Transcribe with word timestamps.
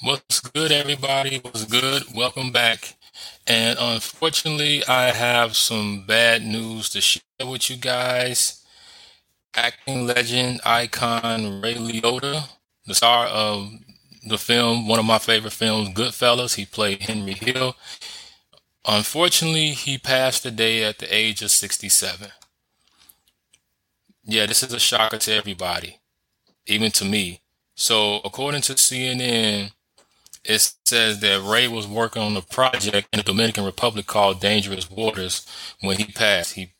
What's 0.00 0.38
good, 0.38 0.70
everybody? 0.70 1.38
What's 1.38 1.64
good? 1.64 2.04
Welcome 2.14 2.52
back. 2.52 2.94
And 3.48 3.76
unfortunately, 3.80 4.84
I 4.86 5.06
have 5.10 5.56
some 5.56 6.04
bad 6.06 6.44
news 6.44 6.88
to 6.90 7.00
share 7.00 7.22
with 7.44 7.68
you 7.68 7.76
guys. 7.76 8.64
Acting 9.56 10.06
legend, 10.06 10.60
icon 10.64 11.60
Ray 11.60 11.74
Liotta, 11.74 12.48
the 12.86 12.94
star 12.94 13.26
of 13.26 13.70
the 14.24 14.38
film, 14.38 14.86
one 14.86 15.00
of 15.00 15.04
my 15.04 15.18
favorite 15.18 15.52
films, 15.52 15.88
Goodfellas, 15.88 16.54
he 16.54 16.64
played 16.64 17.02
Henry 17.02 17.32
Hill. 17.34 17.74
Unfortunately, 18.86 19.70
he 19.70 19.98
passed 19.98 20.44
today 20.44 20.84
at 20.84 20.98
the 21.00 21.12
age 21.12 21.42
of 21.42 21.50
67. 21.50 22.28
Yeah, 24.22 24.46
this 24.46 24.62
is 24.62 24.72
a 24.72 24.78
shocker 24.78 25.18
to 25.18 25.34
everybody, 25.34 25.98
even 26.66 26.92
to 26.92 27.04
me. 27.04 27.40
So, 27.74 28.20
according 28.24 28.60
to 28.62 28.74
CNN, 28.74 29.72
it 30.48 30.72
says 30.86 31.20
that 31.20 31.42
Ray 31.42 31.68
was 31.68 31.86
working 31.86 32.22
on 32.22 32.34
a 32.34 32.40
project 32.40 33.08
in 33.12 33.18
the 33.18 33.22
Dominican 33.22 33.66
Republic 33.66 34.06
called 34.06 34.40
Dangerous 34.40 34.90
Waters 34.90 35.46
when 35.82 35.98
he 35.98 36.04
passed. 36.04 36.54
He 36.54 36.72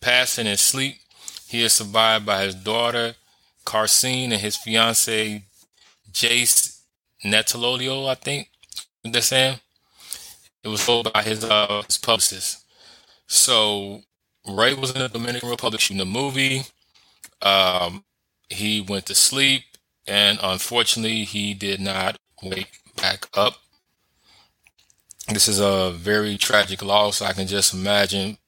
passed 0.00 0.38
in 0.38 0.46
his 0.46 0.60
sleep. 0.60 0.94
He 1.48 1.62
is 1.62 1.72
survived 1.72 2.24
by 2.24 2.44
his 2.44 2.54
daughter, 2.54 3.16
Karsen, 3.64 4.30
and 4.30 4.40
his 4.40 4.56
fiance, 4.56 5.44
Jace 6.12 6.80
Netalolio, 7.24 8.08
I 8.08 8.14
think 8.14 8.48
they're 9.02 9.20
saying. 9.20 9.58
It 10.62 10.68
was 10.68 10.86
told 10.86 11.12
by 11.12 11.22
his, 11.22 11.42
uh, 11.42 11.82
his 11.84 11.98
publicist. 11.98 12.64
So 13.26 14.02
Ray 14.48 14.74
was 14.74 14.92
in 14.92 15.00
the 15.00 15.08
Dominican 15.08 15.48
Republic 15.50 15.80
shooting 15.80 16.00
a 16.00 16.04
movie. 16.04 16.62
Um, 17.42 18.04
he 18.48 18.80
went 18.80 19.06
to 19.06 19.16
sleep, 19.16 19.62
and 20.06 20.38
unfortunately, 20.40 21.24
he 21.24 21.54
did 21.54 21.80
not 21.80 22.16
wake 22.40 22.70
back 22.96 23.28
up. 23.34 23.54
This 25.28 25.48
is 25.48 25.58
a 25.58 25.90
very 25.90 26.36
tragic 26.36 26.82
loss. 26.82 27.20
I 27.20 27.32
can 27.32 27.46
just 27.46 27.74
imagine 27.74 28.38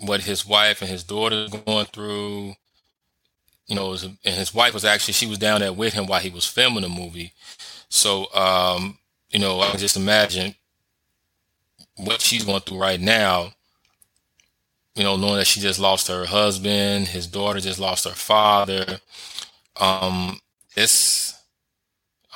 what 0.00 0.22
his 0.22 0.46
wife 0.46 0.80
and 0.80 0.90
his 0.90 1.04
daughter 1.04 1.46
going 1.66 1.86
through. 1.86 2.54
You 3.66 3.76
know, 3.76 3.92
and 3.92 4.18
his 4.34 4.52
wife 4.52 4.74
was 4.74 4.84
actually 4.84 5.14
she 5.14 5.26
was 5.26 5.38
down 5.38 5.60
there 5.60 5.72
with 5.72 5.94
him 5.94 6.06
while 6.06 6.20
he 6.20 6.30
was 6.30 6.46
filming 6.46 6.82
the 6.82 6.88
movie. 6.88 7.32
So, 7.88 8.26
um, 8.34 8.98
you 9.30 9.38
know, 9.38 9.60
I 9.60 9.70
can 9.70 9.80
just 9.80 9.96
imagine 9.96 10.54
what 11.96 12.20
she's 12.20 12.44
going 12.44 12.60
through 12.60 12.80
right 12.80 13.00
now. 13.00 13.52
You 14.94 15.02
know, 15.02 15.16
knowing 15.16 15.36
that 15.36 15.46
she 15.46 15.60
just 15.60 15.80
lost 15.80 16.08
her 16.08 16.24
husband, 16.24 17.08
his 17.08 17.26
daughter 17.26 17.58
just 17.58 17.80
lost 17.80 18.04
her 18.04 18.14
father. 18.14 19.00
Um, 19.80 20.40
it's 20.76 21.23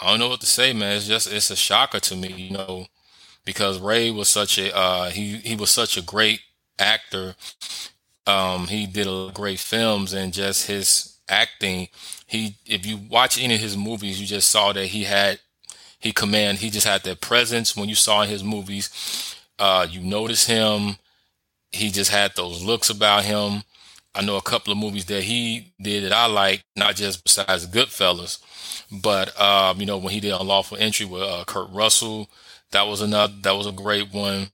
I 0.01 0.11
don't 0.11 0.21
know 0.21 0.29
what 0.29 0.41
to 0.41 0.47
say, 0.47 0.73
man. 0.73 0.97
It's 0.97 1.07
just 1.07 1.33
it's 1.33 1.51
a 1.51 1.57
shocker 1.57 2.01
to 2.01 2.17
me, 2.17 2.29
you 2.33 2.51
know, 2.51 2.87
because 3.45 3.81
Ray 3.81 4.11
was 4.11 4.29
such 4.29 4.59
a 4.59 4.75
uh, 4.77 5.11
he 5.11 5.37
he 5.39 5.57
was 5.57 5.71
such 5.71 5.97
a 5.97 6.03
great 6.03 6.41
actor. 6.79 7.35
Um, 8.27 8.67
he 8.67 8.87
did 8.87 9.07
a 9.07 9.31
great 9.33 9.59
films 9.59 10.13
and 10.13 10.33
just 10.33 10.67
his 10.67 11.17
acting. 11.29 11.89
He 12.27 12.57
if 12.67 12.87
you 12.87 12.99
watch 13.11 13.43
any 13.43 13.55
of 13.55 13.61
his 13.61 13.77
movies, 13.77 14.21
you 14.21 14.27
just 14.27 14.51
saw 14.51 14.73
that 14.73 14.87
he 14.87 15.05
had 15.05 15.41
he 15.99 16.13
command. 16.13 16.59
He 16.59 16.71
just 16.71 16.87
had 16.87 17.03
that 17.05 17.21
presence 17.21 17.77
when 17.77 17.89
you 17.89 17.95
saw 17.95 18.23
his 18.23 18.45
movies. 18.45 19.35
Uh, 19.59 19.87
you 19.91 20.01
notice 20.01 20.47
him. 20.47 20.97
He 21.73 21.91
just 21.91 22.11
had 22.11 22.33
those 22.37 22.63
looks 22.63 22.89
about 22.89 23.25
him. 23.25 23.63
I 24.15 24.23
know 24.23 24.37
a 24.37 24.43
couple 24.43 24.73
of 24.73 24.79
movies 24.79 25.05
that 25.07 25.25
he 25.25 25.73
did 25.81 26.05
that 26.05 26.13
I 26.13 26.27
like, 26.27 26.63
not 26.77 26.97
just 26.97 27.23
besides 27.23 27.67
Goodfellas, 27.67 28.41
but 28.91 29.39
um, 29.41 29.81
you 29.81 29.87
know 29.87 29.99
when 29.99 30.13
he 30.13 30.21
did 30.21 30.33
Unlawful 30.33 30.79
Entry 30.79 31.07
with 31.07 31.23
uh, 31.23 31.45
Kurt 31.47 31.71
Russell, 31.71 32.29
that 32.73 32.87
was 32.87 33.01
another 33.01 33.35
that 33.43 33.57
was 33.57 33.67
a 33.67 33.73
great 33.73 34.13
one. 34.13 34.49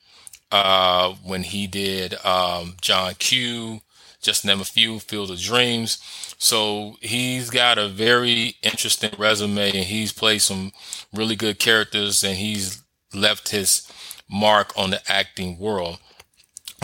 Uh, 0.53 1.15
when 1.25 1.43
he 1.43 1.67
did 1.67 2.15
um, 2.25 2.77
John 2.81 3.15
Q, 3.15 3.81
just 4.21 4.45
name 4.45 4.61
a 4.61 4.65
few, 4.65 4.99
Field 5.01 5.31
of 5.31 5.41
Dreams. 5.41 5.99
So 6.39 6.97
he's 7.01 7.51
got 7.51 7.79
a 7.79 7.89
very 7.89 8.57
interesting 8.63 9.11
resume, 9.19 9.71
and 9.71 9.87
he's 9.87 10.13
played 10.13 10.43
some 10.43 10.73
really 11.13 11.37
good 11.37 11.59
characters, 11.59 12.23
and 12.23 12.37
he's 12.37 12.83
left 13.13 13.51
his 13.51 13.91
mark 14.29 14.73
on 14.77 14.91
the 14.91 15.01
acting 15.11 15.59
world. 15.59 15.99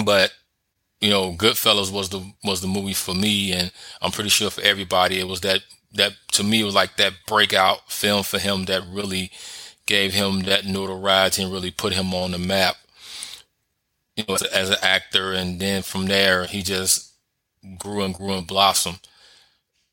But 0.05 0.33
you 1.01 1.11
know, 1.11 1.33
Goodfellas 1.33 1.93
was 1.93 2.11
the 2.11 2.33
was 2.45 2.61
the 2.61 2.69
movie 2.69 2.93
for 2.93 3.15
me, 3.15 3.53
and 3.53 3.73
I'm 4.03 4.11
pretty 4.13 4.31
sure 4.31 4.51
for 4.51 4.61
everybody, 4.63 5.19
it 5.19 5.29
was 5.29 5.41
that 5.41 5.63
that 5.95 6.13
to 6.33 6.45
me 6.45 6.63
was 6.63 6.75
like 6.75 6.97
that 6.97 7.15
breakout 7.27 7.91
film 7.91 8.23
for 8.23 8.39
him 8.39 8.67
that 8.67 8.83
really 8.89 9.31
gave 9.87 10.13
him 10.13 10.43
that 10.43 10.67
notoriety 10.67 11.43
and 11.43 11.53
really 11.53 11.71
put 11.71 11.93
him 11.95 12.15
on 12.15 12.33
the 12.33 12.39
map. 12.39 12.77
You 14.17 14.25
know, 14.29 14.35
as, 14.35 14.43
as 14.43 14.71
an 14.71 14.77
actor, 14.83 15.33
and 15.33 15.61
then 15.61 15.83
from 15.83 16.07
there 16.07 16.47
he 16.47 16.63
just 16.63 17.13
grew 17.79 18.03
and 18.03 18.15
grew 18.15 18.33
and 18.33 18.47
blossomed. 18.47 19.01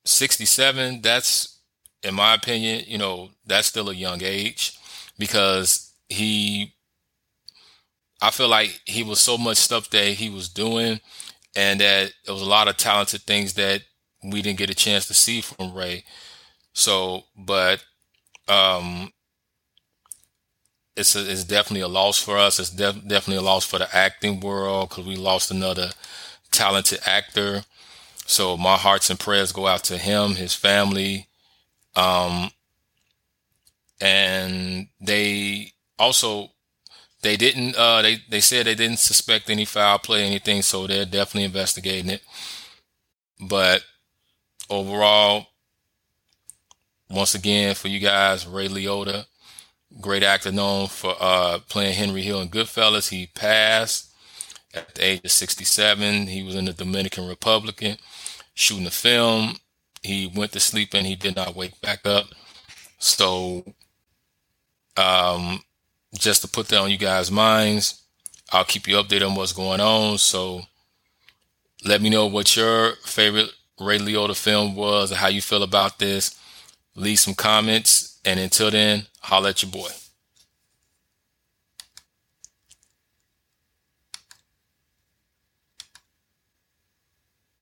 67, 0.05 1.01
that's 1.01 1.59
in 2.03 2.15
my 2.15 2.33
opinion, 2.33 2.83
you 2.87 2.97
know, 2.97 3.31
that's 3.45 3.67
still 3.67 3.89
a 3.89 3.93
young 3.93 4.21
age 4.23 4.77
because 5.17 5.91
he 6.09 6.73
I 8.21 8.31
feel 8.31 8.47
like 8.47 8.81
he 8.85 9.03
was 9.03 9.19
so 9.19 9.37
much 9.37 9.57
stuff 9.57 9.89
that 9.91 10.05
he 10.13 10.29
was 10.29 10.49
doing 10.49 10.99
and 11.55 11.79
that 11.81 12.11
it 12.27 12.31
was 12.31 12.41
a 12.41 12.45
lot 12.45 12.67
of 12.67 12.77
talented 12.77 13.21
things 13.21 13.53
that 13.53 13.81
we 14.23 14.41
didn't 14.41 14.59
get 14.59 14.69
a 14.69 14.75
chance 14.75 15.07
to 15.07 15.13
see 15.13 15.41
from 15.41 15.73
Ray. 15.73 16.03
So, 16.73 17.23
but 17.37 17.83
um, 18.47 19.11
it's 20.95 21.15
a, 21.15 21.31
it's 21.31 21.43
definitely 21.43 21.81
a 21.81 21.87
loss 21.87 22.19
for 22.19 22.37
us. 22.37 22.59
It's 22.59 22.69
def- 22.69 23.07
definitely 23.07 23.37
a 23.37 23.41
loss 23.41 23.65
for 23.65 23.79
the 23.79 23.95
acting 23.95 24.39
world 24.39 24.89
because 24.89 25.05
we 25.05 25.15
lost 25.15 25.51
another 25.51 25.91
talented 26.51 26.99
actor. 27.05 27.63
So 28.25 28.57
my 28.57 28.77
hearts 28.77 29.09
and 29.09 29.19
prayers 29.19 29.51
go 29.51 29.67
out 29.67 29.83
to 29.85 29.97
him, 29.97 30.35
his 30.35 30.53
family, 30.53 31.27
um, 31.95 32.51
and 33.99 34.87
they 34.99 35.71
also 35.97 36.51
they 37.27 37.35
didn't 37.35 37.75
uh, 37.75 38.01
they 38.01 38.19
they 38.29 38.39
said 38.39 38.65
they 38.65 38.75
didn't 38.75 38.99
suspect 38.99 39.49
any 39.49 39.65
foul 39.65 39.99
play 39.99 40.23
anything, 40.23 40.61
so 40.61 40.87
they're 40.87 41.05
definitely 41.05 41.43
investigating 41.43 42.09
it. 42.09 42.21
But 43.39 43.83
overall, 44.69 45.47
once 47.09 47.35
again, 47.35 47.75
for 47.75 47.89
you 47.89 47.99
guys, 47.99 48.47
Ray 48.47 48.69
Liotta, 48.69 49.25
great 49.99 50.23
actor 50.23 50.53
known 50.53 50.87
for 50.87 51.15
uh, 51.19 51.59
playing 51.67 51.95
Henry 51.95 52.21
Hill 52.21 52.39
in 52.39 52.47
Goodfellas. 52.47 53.09
He 53.09 53.27
passed 53.27 54.13
at 54.73 54.95
the 54.95 55.03
age 55.03 55.25
of 55.25 55.31
67. 55.31 56.27
He 56.27 56.43
was 56.43 56.55
in 56.55 56.63
the 56.65 56.73
Dominican 56.73 57.27
Republic 57.27 57.97
shooting 58.53 58.87
a 58.87 58.91
film. 58.91 59.57
He 60.01 60.31
went 60.33 60.53
to 60.53 60.61
sleep 60.61 60.93
and 60.93 61.05
he 61.05 61.15
did 61.15 61.35
not 61.35 61.55
wake 61.57 61.79
back 61.81 62.05
up. 62.05 62.27
So, 62.99 63.65
um, 64.95 65.61
just 66.17 66.41
to 66.41 66.47
put 66.47 66.67
that 66.69 66.79
on 66.79 66.91
you 66.91 66.97
guys' 66.97 67.31
minds, 67.31 68.01
I'll 68.51 68.63
keep 68.65 68.87
you 68.87 68.95
updated 68.95 69.29
on 69.29 69.35
what's 69.35 69.53
going 69.53 69.79
on. 69.79 70.17
So, 70.17 70.61
let 71.85 72.01
me 72.01 72.09
know 72.09 72.25
what 72.25 72.55
your 72.55 72.93
favorite 73.03 73.51
Ray 73.79 73.99
Liotta 73.99 74.35
film 74.35 74.75
was 74.75 75.11
and 75.11 75.19
how 75.19 75.27
you 75.27 75.41
feel 75.41 75.63
about 75.63 75.99
this. 75.99 76.37
Leave 76.95 77.19
some 77.19 77.35
comments. 77.35 78.19
And 78.25 78.39
until 78.39 78.71
then, 78.71 79.05
holla 79.21 79.49
at 79.49 79.61
your 79.61 79.71
boy. 79.71 79.89